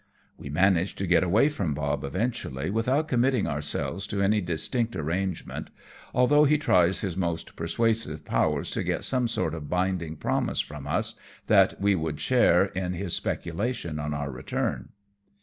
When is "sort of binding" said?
9.27-10.15